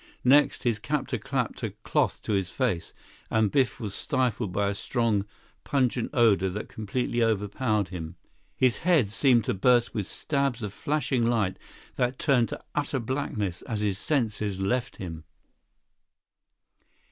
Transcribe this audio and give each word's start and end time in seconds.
Next, 0.23 0.63
his 0.63 0.79
captor 0.79 1.19
clapped 1.19 1.61
a 1.61 1.69
cloth 1.83 2.23
to 2.23 2.31
his 2.31 2.49
face, 2.49 2.91
and 3.29 3.51
Biff 3.51 3.79
was 3.79 3.93
stifled 3.93 4.51
by 4.51 4.67
a 4.67 4.73
strong, 4.73 5.27
pungent 5.63 6.09
odor 6.11 6.49
that 6.49 6.69
completely 6.69 7.21
overpowered 7.21 7.89
him. 7.89 8.15
His 8.55 8.79
head 8.79 9.11
seemed 9.11 9.43
to 9.43 9.53
burst 9.53 9.93
with 9.93 10.07
stabs 10.07 10.63
of 10.63 10.73
flashing 10.73 11.27
light 11.27 11.59
that 11.97 12.17
turned 12.17 12.49
to 12.49 12.63
utter 12.73 12.97
blackness 12.99 13.61
as 13.67 13.81
his 13.81 13.99
senses 13.99 14.59
left 14.59 14.95
him. 14.97 15.23